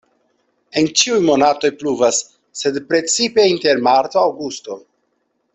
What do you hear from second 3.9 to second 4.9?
marto-aŭgusto.